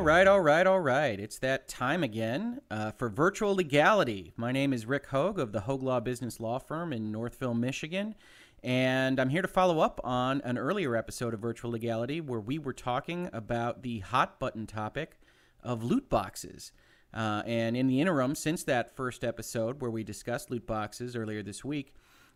[0.00, 1.20] All right, all right, all right.
[1.20, 4.32] It's that time again uh, for virtual legality.
[4.34, 8.14] My name is Rick Hoeg of the Hoeg Law Business Law Firm in Northville, Michigan.
[8.64, 12.58] And I'm here to follow up on an earlier episode of Virtual Legality where we
[12.58, 15.20] were talking about the hot button topic
[15.62, 16.72] of loot boxes.
[17.12, 21.42] Uh, and in the interim, since that first episode where we discussed loot boxes earlier
[21.42, 21.92] this week,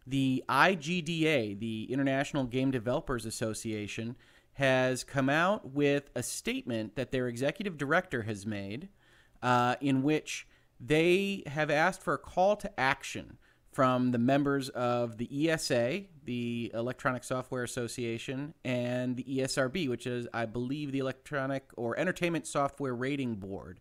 [0.06, 4.17] the IGDA, the International Game Developers Association,
[4.55, 8.89] has come out with a statement that their executive director has made
[9.43, 10.47] uh, in which
[10.81, 13.39] they have asked for a call to action
[13.73, 20.29] from the members of the ESA, the Electronic Software Association, and the ESRB, which is,
[20.33, 23.81] I believe, the Electronic or Entertainment Software Rating Board.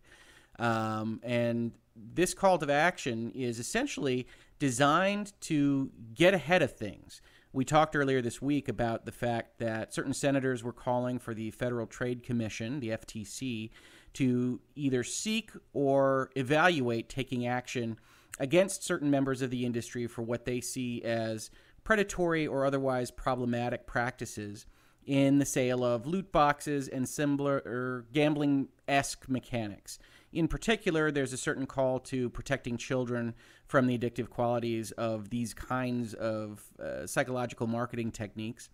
[0.58, 4.26] Um, and this call to action is essentially
[4.58, 7.22] designed to get ahead of things.
[7.54, 11.52] We talked earlier this week about the fact that certain senators were calling for the
[11.52, 13.70] Federal Trade Commission, the FTC,
[14.14, 17.96] to either seek or evaluate taking action
[18.40, 21.48] against certain members of the industry for what they see as
[21.84, 24.66] predatory or otherwise problematic practices
[25.06, 30.00] in the sale of loot boxes and similar er, or gambling esque mechanics.
[30.34, 33.34] In particular, there's a certain call to protecting children
[33.66, 38.68] from the addictive qualities of these kinds of uh, psychological marketing techniques.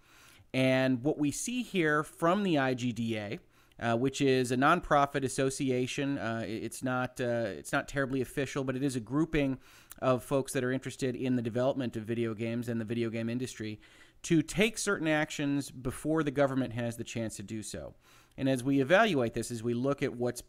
[0.54, 3.40] And what we see here from the IGDA,
[3.78, 8.74] uh, which is a nonprofit association, uh, it's not uh, it's not terribly official, but
[8.74, 9.58] it is a grouping
[10.00, 13.28] of folks that are interested in the development of video games and the video game
[13.28, 13.78] industry
[14.22, 17.94] to take certain actions before the government has the chance to do so.
[18.38, 20.42] And as we evaluate this, as we look at what's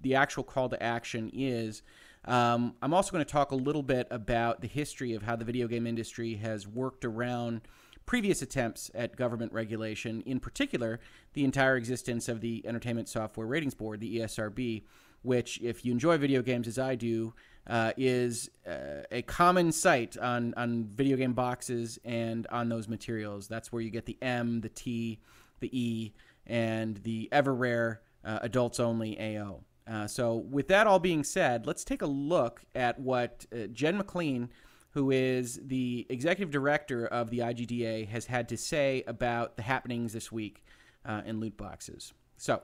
[0.00, 1.82] the actual call to action is.
[2.24, 5.44] Um, I'm also going to talk a little bit about the history of how the
[5.44, 7.60] video game industry has worked around
[8.06, 11.00] previous attempts at government regulation, in particular,
[11.34, 14.84] the entire existence of the Entertainment Software Ratings Board, the ESRB,
[15.22, 17.34] which, if you enjoy video games as I do,
[17.66, 23.48] uh, is uh, a common sight on, on video game boxes and on those materials.
[23.48, 25.18] That's where you get the M, the T,
[25.58, 26.12] the E,
[26.46, 29.64] and the ever rare uh, adults only AO.
[29.88, 33.96] Uh, so, with that all being said, let's take a look at what uh, Jen
[33.96, 34.50] MacLean,
[34.90, 40.12] who is the executive director of the IGDA, has had to say about the happenings
[40.12, 40.64] this week
[41.04, 42.12] uh, in loot boxes.
[42.36, 42.62] So,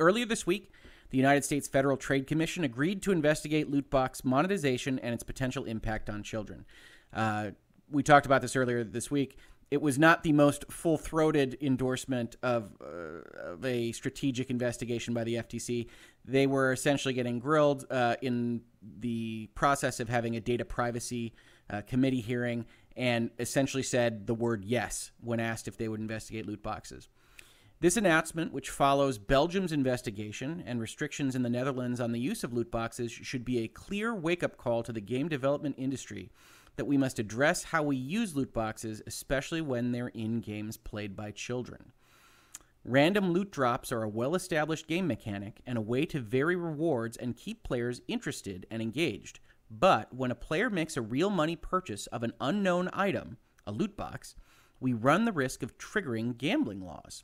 [0.00, 0.70] earlier this week,
[1.10, 5.64] the United States Federal Trade Commission agreed to investigate loot box monetization and its potential
[5.64, 6.64] impact on children.
[7.12, 7.50] Uh,
[7.90, 9.36] we talked about this earlier this week
[9.72, 15.24] it was not the most full throated endorsement of, uh, of, a strategic investigation by
[15.24, 15.86] the FTC.
[16.26, 21.32] They were essentially getting grilled uh, in the process of having a data privacy
[21.70, 22.66] uh, committee hearing
[22.98, 27.08] and essentially said the word yes when asked if they would investigate loot boxes.
[27.80, 32.52] This announcement, which follows Belgium's investigation and restrictions in the Netherlands on the use of
[32.52, 36.30] loot boxes, should be a clear wake up call to the game development industry
[36.76, 41.14] that we must address how we use loot boxes, especially when they're in games played
[41.14, 41.92] by children.
[42.84, 47.16] Random loot drops are a well established game mechanic and a way to vary rewards
[47.16, 49.38] and keep players interested and engaged.
[49.70, 53.96] But when a player makes a real money purchase of an unknown item, a loot
[53.96, 54.34] box,
[54.80, 57.22] we run the risk of triggering gambling laws.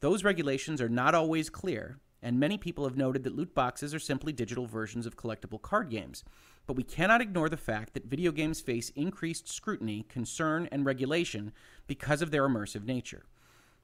[0.00, 4.00] Those regulations are not always clear, and many people have noted that loot boxes are
[4.00, 6.24] simply digital versions of collectible card games,
[6.68, 11.50] but we cannot ignore the fact that video games face increased scrutiny, concern, and regulation
[11.86, 13.24] because of their immersive nature.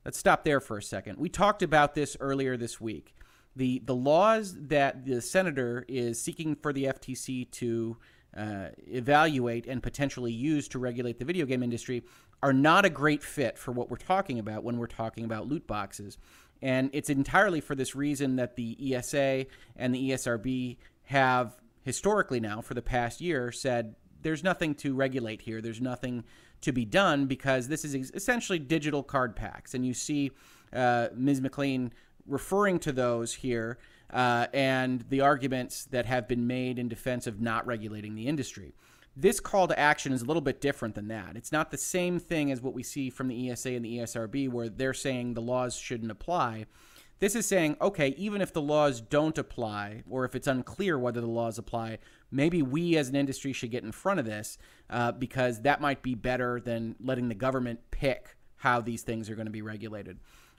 [0.04, 1.18] Let's stop there for a second.
[1.18, 3.16] We talked about this earlier this week.
[3.56, 7.96] The, the laws that the senator is seeking for the FTC to
[8.36, 12.02] uh, evaluate and potentially use to regulate the video game industry
[12.42, 15.66] are not a great fit for what we're talking about when we're talking about loot
[15.66, 16.18] boxes.
[16.60, 21.54] And it's entirely for this reason that the ESA and the ESRB have
[21.84, 25.60] historically now for the past year said there's nothing to regulate here.
[25.60, 26.24] There's nothing
[26.62, 29.74] to be done because this is essentially digital card packs.
[29.74, 30.32] And you see
[30.72, 31.40] uh, Ms.
[31.40, 31.92] MacLean
[32.26, 33.78] referring to those here
[34.10, 38.74] uh, and the arguments that have been made in defense of not regulating the industry.
[39.16, 41.36] This call to action is a little bit different than that.
[41.36, 44.50] It's not the same thing as what we see from the ESA and the ESRB,
[44.50, 46.66] where they're saying the laws shouldn't apply.
[47.20, 51.20] This is saying, okay, even if the laws don't apply, or if it's unclear whether
[51.20, 51.98] the laws apply,
[52.30, 54.58] maybe we as an industry should get in front of this
[54.90, 59.34] uh, because that might be better than letting the government pick how these things are
[59.34, 60.18] going to be regulated.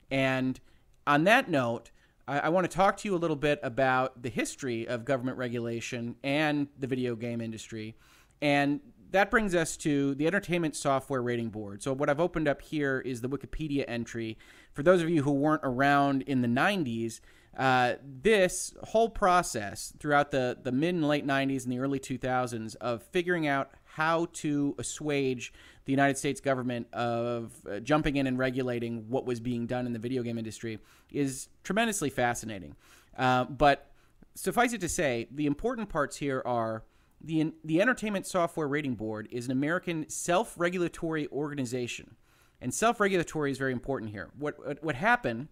[0.09, 0.59] And
[1.05, 1.91] on that note,
[2.27, 5.37] I, I want to talk to you a little bit about the history of government
[5.37, 7.95] regulation and the video game industry.
[8.41, 8.79] And
[9.15, 11.81] that brings us to the Entertainment Software Rating Board.
[11.81, 14.37] So, what I've opened up here is the Wikipedia entry
[14.73, 17.21] for those of you who weren't around in the 90s,
[17.57, 22.75] uh, this whole process throughout the, the mid and late 90s and the early 2000s
[22.81, 25.53] of figuring out how to assuage
[25.85, 29.93] the United States government of uh, jumping in and regulating what was being done in
[29.93, 30.77] the video game industry
[31.13, 32.75] is tremendously fascinating.
[33.17, 33.89] Uh, but
[34.33, 36.83] suffice it to say, the important parts here are
[37.25, 42.15] the, the Entertainment Software Rating Board is an American self regulatory organization.
[42.61, 44.29] And self regulatory is very important here.
[44.37, 45.47] What, what, what happened,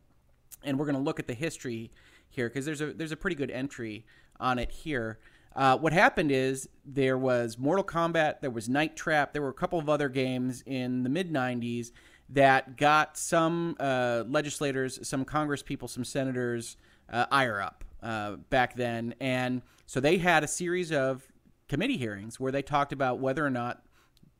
[0.63, 1.91] and we're going to look at the history
[2.29, 4.05] here because there's a, there's a pretty good entry
[4.39, 5.19] on it here.
[5.55, 9.53] Uh, what happened is there was Mortal Kombat, there was Night Trap, there were a
[9.53, 11.91] couple of other games in the mid 90s
[12.29, 16.77] that got some uh, legislators, some Congress people, some senators
[17.11, 19.13] uh, ire up uh, back then.
[19.19, 21.27] And so they had a series of
[21.67, 23.83] committee hearings where they talked about whether or not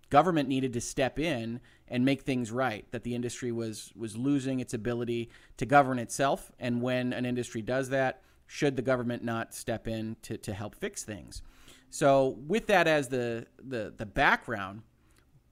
[0.09, 4.59] government needed to step in and make things right that the industry was was losing
[4.59, 8.21] its ability to govern itself and when an industry does that
[8.53, 11.41] should the government not step in to, to help fix things.
[11.89, 14.83] So, with that as the, the, the background,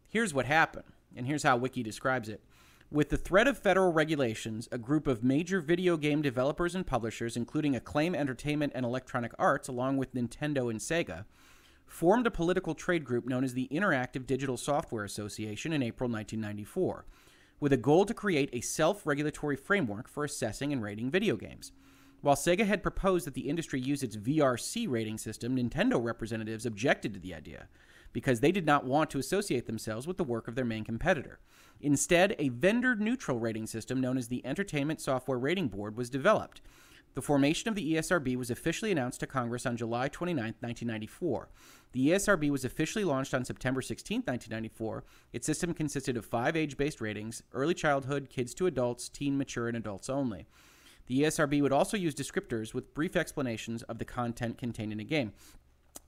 [0.07, 0.85] here's what happened,
[1.15, 2.43] and here's how Wiki describes it.
[2.91, 7.37] With the threat of federal regulations, a group of major video game developers and publishers,
[7.37, 11.25] including Acclaim Entertainment and Electronic Arts, along with Nintendo and Sega,
[11.91, 17.05] formed a political trade group known as the Interactive Digital Software Association in April 1994,
[17.59, 21.73] with a goal to create a self regulatory framework for assessing and rating video games.
[22.21, 27.13] While Sega had proposed that the industry use its VRC rating system, Nintendo representatives objected
[27.13, 27.67] to the idea
[28.13, 31.39] because they did not want to associate themselves with the work of their main competitor.
[31.81, 36.61] Instead, a vendor neutral rating system known as the Entertainment Software Rating Board was developed.
[37.13, 41.49] The formation of the ESRB was officially announced to Congress on July 29, 1994.
[41.91, 45.03] The ESRB was officially launched on September 16, 1994.
[45.33, 49.67] Its system consisted of five age based ratings early childhood, kids to adults, teen, mature,
[49.67, 50.47] and adults only.
[51.07, 55.03] The ESRB would also use descriptors with brief explanations of the content contained in a
[55.03, 55.33] game.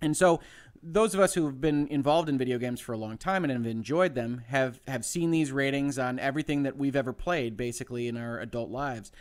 [0.02, 0.40] And so,
[0.82, 3.52] those of us who have been involved in video games for a long time and
[3.52, 8.08] have enjoyed them have, have seen these ratings on everything that we've ever played, basically,
[8.08, 9.12] in our adult lives.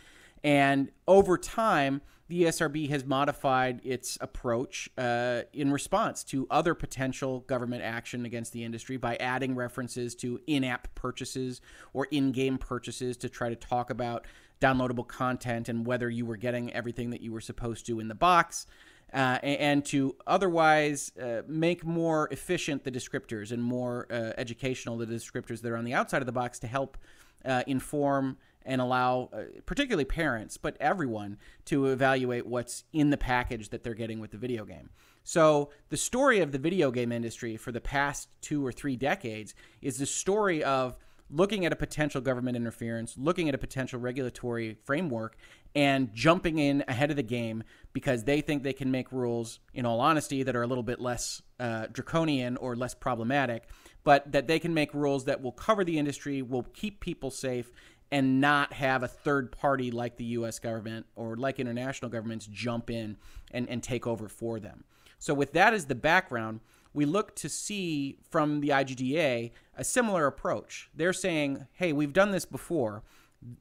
[0.43, 7.41] And over time, the ESRB has modified its approach uh, in response to other potential
[7.41, 11.61] government action against the industry by adding references to in app purchases
[11.93, 14.25] or in game purchases to try to talk about
[14.61, 18.15] downloadable content and whether you were getting everything that you were supposed to in the
[18.15, 18.65] box.
[19.13, 25.05] Uh, and to otherwise uh, make more efficient the descriptors and more uh, educational the
[25.05, 26.97] descriptors that are on the outside of the box to help
[27.45, 33.69] uh, inform and allow uh, particularly parents but everyone to evaluate what's in the package
[33.69, 34.89] that they're getting with the video game.
[35.23, 39.55] So the story of the video game industry for the past two or three decades
[39.81, 40.97] is the story of
[41.29, 45.35] looking at a potential government interference, looking at a potential regulatory framework,
[45.75, 47.63] and jumping in ahead of the game
[47.93, 50.99] because they think they can make rules, in all honesty, that are a little bit
[50.99, 53.67] less uh, draconian or less problematic,
[54.03, 57.71] but that they can make rules that will cover the industry, will keep people safe,
[58.13, 62.91] and not have a third party like the US government or like international governments jump
[62.91, 63.17] in
[63.49, 64.83] and, and take over for them.
[65.17, 66.59] So, with that as the background,
[66.93, 70.91] we look to see from the IGDA a similar approach.
[70.95, 73.01] They're saying, hey, we've done this before.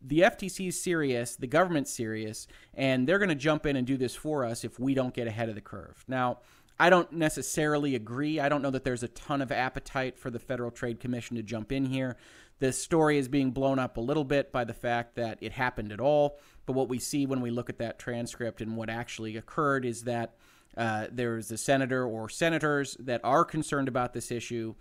[0.02, 3.96] The FTC is serious, the government's serious, and they're going to jump in and do
[3.96, 6.04] this for us if we don't get ahead of the curve.
[6.06, 6.40] Now,
[6.82, 8.40] I don't necessarily agree.
[8.40, 11.42] I don't know that there's a ton of appetite for the Federal Trade Commission to
[11.44, 12.16] jump in here.
[12.58, 15.92] The story is being blown up a little bit by the fact that it happened
[15.92, 16.40] at all.
[16.66, 20.02] But what we see when we look at that transcript and what actually occurred is
[20.02, 20.34] that
[20.76, 24.74] uh, there's a senator or senators that are concerned about this issue.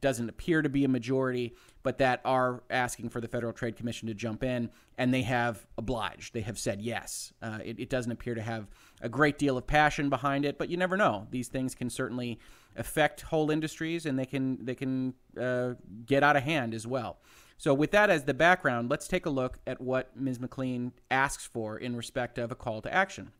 [0.00, 4.08] Doesn't appear to be a majority, but that are asking for the Federal Trade Commission
[4.08, 6.34] to jump in, and they have obliged.
[6.34, 7.32] They have said yes.
[7.42, 8.68] Uh, it, it, doesn't appear to have
[9.00, 11.26] a great deal of passion behind it, but you never know.
[11.30, 12.38] These things can certainly
[12.76, 15.74] affect whole industries, and they can they can uh,
[16.06, 17.18] get out of hand as well.
[17.60, 20.40] So, with that as the background, let's take a look at what Ms.
[20.40, 23.32] MacLean asks for in respect of a call to action.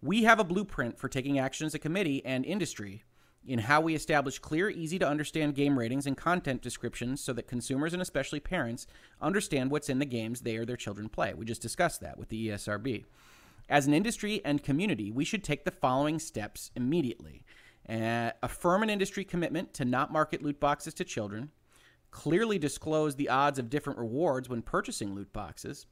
[0.00, 3.02] We have a blueprint for taking action as a committee and industry
[3.46, 7.46] in how we establish clear, easy to understand game ratings and content descriptions so that
[7.46, 8.86] consumers and especially parents
[9.20, 11.34] understand what's in the games they or their children play.
[11.34, 13.04] We just discussed that with the ESRB.
[13.68, 17.44] As an industry and community, we should take the following steps immediately.
[17.88, 21.50] Uh, affirm an industry commitment to not market loot boxes to children,
[22.10, 25.86] clearly disclose the odds of different rewards when purchasing loot boxes,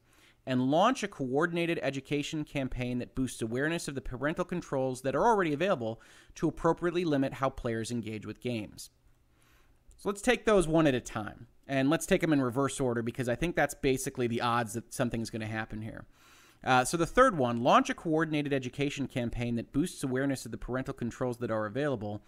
[0.45, 5.25] and launch a coordinated education campaign that boosts awareness of the parental controls that are
[5.25, 6.01] already available
[6.35, 8.89] to appropriately limit how players engage with games.
[9.97, 11.47] So let's take those one at a time.
[11.65, 14.93] And let's take them in reverse order because I think that's basically the odds that
[14.93, 16.05] something's going to happen here.
[16.61, 20.57] Uh, so the third one, launch a coordinated education campaign that boosts awareness of the
[20.57, 22.21] parental controls that are available,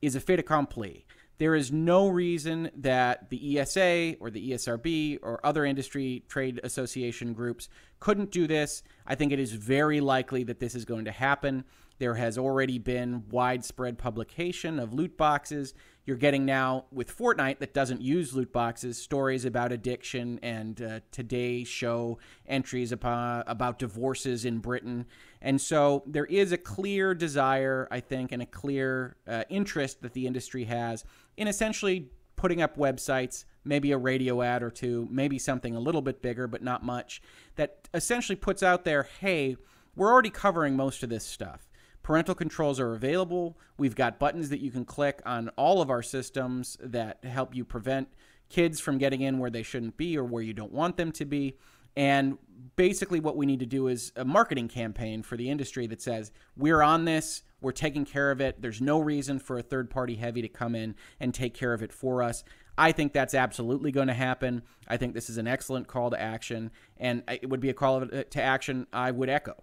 [0.00, 1.06] is a fait accompli.
[1.42, 7.32] There is no reason that the ESA or the ESRB or other industry trade association
[7.32, 7.68] groups
[7.98, 8.84] couldn't do this.
[9.08, 11.64] I think it is very likely that this is going to happen.
[11.98, 15.74] There has already been widespread publication of loot boxes.
[16.04, 21.00] You're getting now with Fortnite that doesn't use loot boxes stories about addiction and uh,
[21.12, 25.06] today's show entries about, about divorces in Britain.
[25.40, 30.12] And so there is a clear desire, I think, and a clear uh, interest that
[30.12, 31.04] the industry has
[31.36, 36.02] in essentially putting up websites, maybe a radio ad or two, maybe something a little
[36.02, 37.22] bit bigger, but not much,
[37.56, 39.56] that essentially puts out there hey,
[39.94, 41.68] we're already covering most of this stuff.
[42.02, 43.56] Parental controls are available.
[43.76, 47.64] We've got buttons that you can click on all of our systems that help you
[47.64, 48.08] prevent
[48.48, 51.24] kids from getting in where they shouldn't be or where you don't want them to
[51.24, 51.56] be.
[51.96, 52.38] And
[52.76, 56.32] basically, what we need to do is a marketing campaign for the industry that says,
[56.56, 58.60] we're on this, we're taking care of it.
[58.60, 61.82] There's no reason for a third party heavy to come in and take care of
[61.82, 62.44] it for us.
[62.76, 64.62] I think that's absolutely going to happen.
[64.88, 68.06] I think this is an excellent call to action, and it would be a call
[68.06, 69.62] to action I would echo.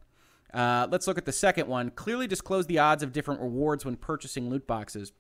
[0.53, 1.91] Uh, let's look at the second one.
[1.91, 5.12] Clearly disclose the odds of different rewards when purchasing loot boxes.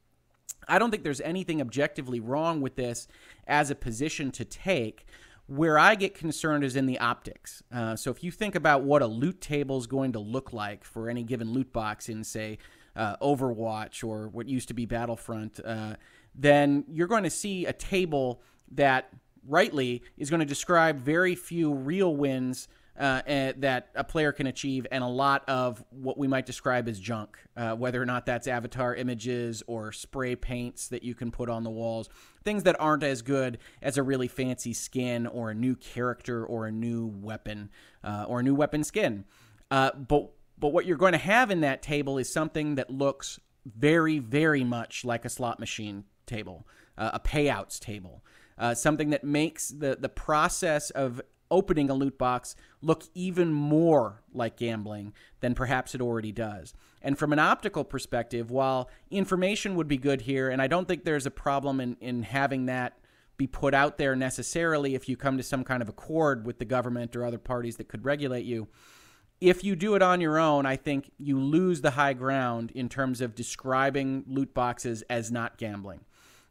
[0.67, 3.07] I don't think there's anything objectively wrong with this
[3.47, 5.05] as a position to take.
[5.49, 7.63] Where I get concerned is in the optics.
[7.73, 10.83] Uh, so if you think about what a loot table is going to look like
[10.83, 12.59] for any given loot box in, say,
[12.95, 15.95] uh, Overwatch or what used to be Battlefront, uh,
[16.35, 18.41] then you're going to see a table
[18.71, 19.09] that
[19.47, 22.67] rightly is going to describe very few real wins
[22.99, 23.21] uh,
[23.57, 27.37] that a player can achieve, and a lot of what we might describe as junk,
[27.55, 31.63] uh, whether or not that's avatar images or spray paints that you can put on
[31.63, 32.09] the walls,
[32.43, 36.67] things that aren't as good as a really fancy skin or a new character or
[36.67, 37.69] a new weapon
[38.03, 39.23] uh, or a new weapon skin.
[39.71, 43.39] Uh, but but what you're going to have in that table is something that looks
[43.65, 48.25] very very much like a slot machine table, uh, a payouts table.
[48.57, 54.21] Uh, something that makes the, the process of opening a loot box look even more
[54.33, 56.73] like gambling than perhaps it already does.
[57.01, 61.05] And from an optical perspective, while information would be good here, and I don't think
[61.05, 62.97] there's a problem in, in having that
[63.37, 66.65] be put out there necessarily if you come to some kind of accord with the
[66.65, 68.67] government or other parties that could regulate you.
[69.39, 72.89] If you do it on your own, I think you lose the high ground in
[72.89, 76.01] terms of describing loot boxes as not gambling.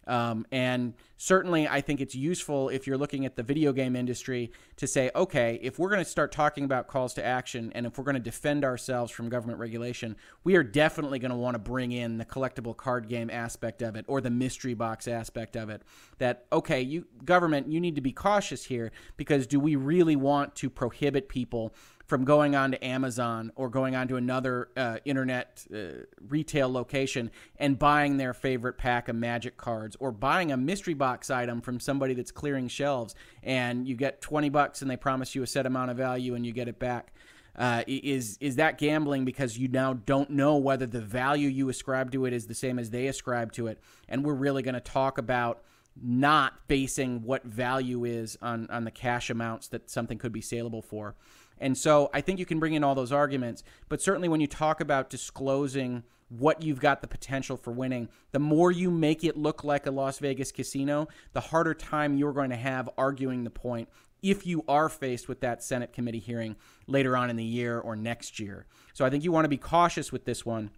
[0.09, 4.51] Um, and certainly, I think it's useful if you're looking at the video game industry
[4.77, 7.99] to say, okay, if we're going to start talking about calls to action and if
[7.99, 11.59] we're going to defend ourselves from government regulation, we are definitely going to want to
[11.59, 15.69] bring in the collectible card game aspect of it or the mystery box aspect of
[15.69, 15.83] it.
[16.17, 20.55] That, okay, you government, you need to be cautious here because do we really want
[20.57, 21.75] to prohibit people
[22.09, 27.31] from going on to Amazon or going on to another uh, internet uh, retail location
[27.59, 31.79] and buying their favorite pack of magic cards or buying a mystery box item from
[31.79, 35.67] somebody that's clearing shelves and you get 20 bucks and they promise you a set
[35.67, 37.13] amount of value and you get it back.
[37.55, 42.11] Uh, is is that gambling because you now don't know whether the value you ascribe
[42.13, 43.81] to it is the same as they ascribe to it?
[44.09, 45.63] And we're really going to talk about
[46.01, 50.83] not basing what value is on on the cash amounts that something could be saleable
[50.83, 51.17] for.
[51.61, 54.47] And so I think you can bring in all those arguments, but certainly when you
[54.47, 59.37] talk about disclosing what you've got the potential for winning, the more you make it
[59.37, 63.51] look like a Las Vegas casino, the harder time you're going to have arguing the
[63.51, 63.89] point
[64.23, 67.97] if you are faced with that Senate committee hearing later on in the year or
[67.97, 68.67] next year.
[68.93, 70.71] So I think you want to be cautious with this one.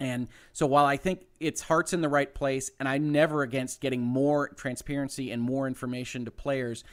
[0.00, 3.80] And so while I think its heart's in the right place, and I'm never against
[3.80, 6.84] getting more transparency and more information to players,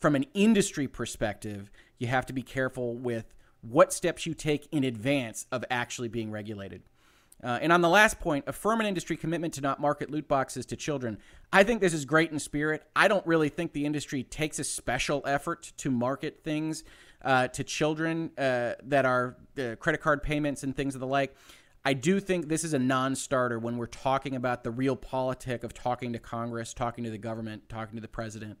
[0.00, 3.32] from an industry perspective, you have to be careful with
[3.62, 6.82] what steps you take in advance of actually being regulated.
[7.42, 10.64] Uh, and on the last point, affirm an industry commitment to not market loot boxes
[10.64, 11.18] to children.
[11.52, 12.82] I think this is great in spirit.
[12.96, 16.84] I don't really think the industry takes a special effort to market things
[17.22, 21.34] uh, to children uh, that are uh, credit card payments and things of the like.
[21.84, 25.74] I do think this is a non starter when we're talking about the realpolitik of
[25.74, 28.58] talking to Congress, talking to the government, talking to the president.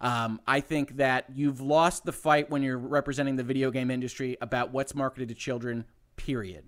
[0.00, 4.36] Um, I think that you've lost the fight when you're representing the video game industry
[4.40, 5.84] about what's marketed to children,
[6.16, 6.64] period.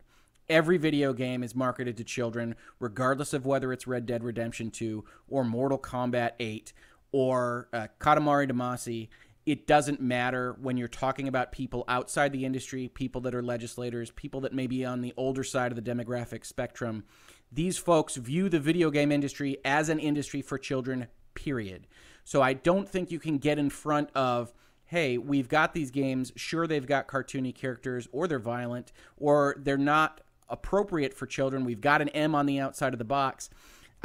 [0.48, 5.04] Every video game is marketed to children, regardless of whether it's Red Dead Redemption 2
[5.28, 6.72] or Mortal Kombat 8
[7.10, 9.08] or uh, Katamari Damacy.
[9.46, 14.10] It doesn't matter when you're talking about people outside the industry, people that are legislators,
[14.10, 17.04] people that may be on the older side of the demographic spectrum.
[17.52, 21.86] These folks view the video game industry as an industry for children, period.
[22.24, 24.52] So I don't think you can get in front of
[24.88, 26.32] hey, we've got these games.
[26.36, 31.64] Sure, they've got cartoony characters, or they're violent, or they're not appropriate for children.
[31.64, 33.50] We've got an M on the outside of the box.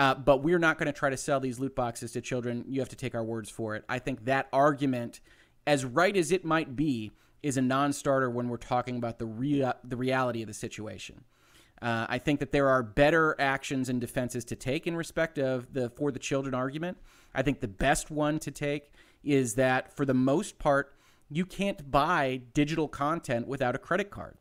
[0.01, 2.65] Uh, but we're not going to try to sell these loot boxes to children.
[2.67, 3.83] You have to take our words for it.
[3.87, 5.19] I think that argument,
[5.67, 7.11] as right as it might be,
[7.43, 11.23] is a non-starter when we're talking about the rea- the reality of the situation.
[11.83, 15.71] Uh, I think that there are better actions and defenses to take in respect of
[15.71, 16.97] the for the children argument.
[17.35, 18.91] I think the best one to take
[19.23, 20.95] is that for the most part,
[21.29, 24.37] you can't buy digital content without a credit card.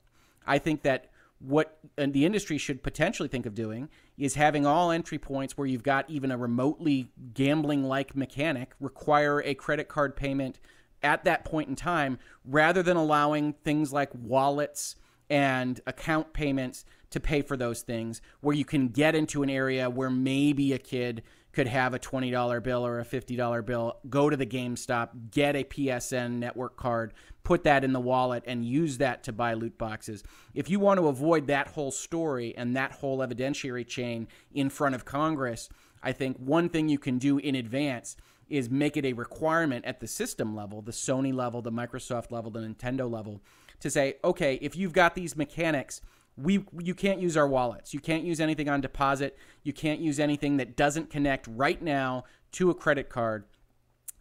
[0.47, 1.11] I think that
[1.41, 5.83] what the industry should potentially think of doing is having all entry points where you've
[5.83, 10.61] got even a remotely gambling like mechanic require a credit card payment
[11.03, 14.97] at that point in time rather than allowing things like wallets
[15.31, 19.89] and account payments to pay for those things where you can get into an area
[19.89, 24.37] where maybe a kid could have a $20 bill or a $50 bill, go to
[24.37, 29.25] the GameStop, get a PSN network card, put that in the wallet, and use that
[29.25, 30.23] to buy loot boxes.
[30.55, 34.95] If you want to avoid that whole story and that whole evidentiary chain in front
[34.95, 35.69] of Congress,
[36.03, 38.17] I think one thing you can do in advance
[38.49, 42.51] is make it a requirement at the system level, the Sony level, the Microsoft level,
[42.51, 43.41] the Nintendo level,
[43.79, 46.01] to say, okay, if you've got these mechanics,
[46.43, 47.93] we you can't use our wallets.
[47.93, 49.37] You can't use anything on deposit.
[49.63, 53.45] You can't use anything that doesn't connect right now to a credit card.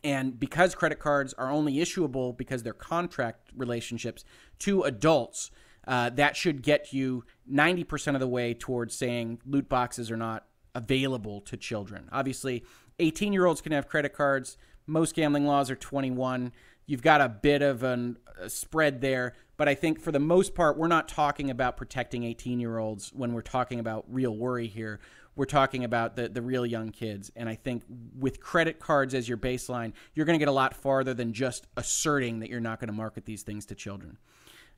[0.04, 4.24] And because credit cards are only issuable because they're contract relationships
[4.60, 5.52] to adults,
[5.88, 10.46] uh, that should get you 90% of the way towards saying loot boxes are not
[10.76, 12.08] available to children.
[12.12, 12.64] Obviously,
[13.00, 14.58] 18 year olds can have credit cards.
[14.88, 16.52] Most gambling laws are 21.
[16.86, 20.56] You've got a bit of an, a spread there, but I think for the most
[20.56, 24.68] part, we're not talking about protecting 18 year olds when we're talking about real worry
[24.68, 25.02] here.
[25.36, 27.30] We're talking about the, the real young kids.
[27.36, 27.84] And I think
[28.18, 31.68] with credit cards as your baseline, you're going to get a lot farther than just
[31.76, 34.18] asserting that you're not going to market these things to children.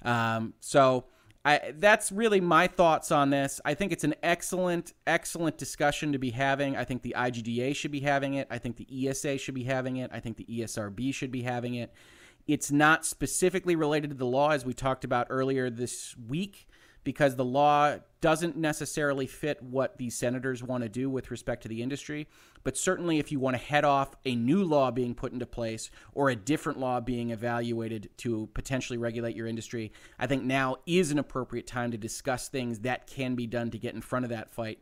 [0.01, 1.05] Um, so,
[1.45, 3.61] I, that's really my thoughts on this.
[3.65, 6.75] I think it's an excellent, excellent discussion to be having.
[6.77, 8.47] I think the IGDA should be having it.
[8.51, 10.11] I think the ESA should be having it.
[10.13, 11.91] I think the ESRB should be having it.
[12.47, 16.67] It's not specifically related to the law, as we talked about earlier this week
[17.03, 21.67] because the law doesn't necessarily fit what these senators want to do with respect to
[21.67, 22.27] the industry.
[22.63, 25.89] But certainly, if you want to head off a new law being put into place
[26.13, 31.11] or a different law being evaluated to potentially regulate your industry, I think now is
[31.11, 34.29] an appropriate time to discuss things that can be done to get in front of
[34.29, 34.79] that fight.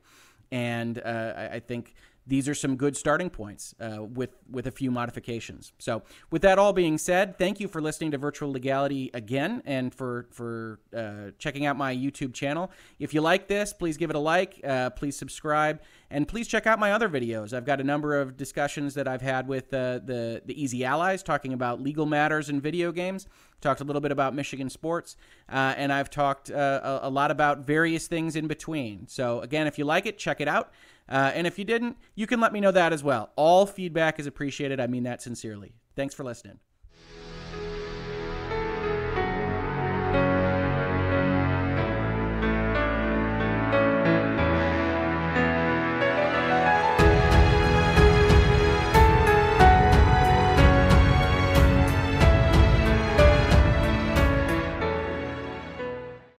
[0.51, 1.93] And uh, I think
[2.27, 5.73] these are some good starting points uh, with with a few modifications.
[5.79, 9.93] So, with that all being said, thank you for listening to Virtual Legality again, and
[9.93, 12.71] for for uh, checking out my YouTube channel.
[12.99, 14.61] If you like this, please give it a like.
[14.63, 17.51] Uh, please subscribe, and please check out my other videos.
[17.51, 21.23] I've got a number of discussions that I've had with uh, the the Easy Allies,
[21.23, 23.27] talking about legal matters in video games.
[23.61, 25.17] Talked a little bit about Michigan sports,
[25.51, 29.05] uh, and I've talked uh, a, a lot about various things in between.
[29.07, 30.71] So, again, if you like it, check it out.
[31.09, 33.31] Uh, and if you didn't, you can let me know that as well.
[33.35, 34.79] All feedback is appreciated.
[34.79, 35.73] I mean that sincerely.
[35.95, 36.59] Thanks for listening.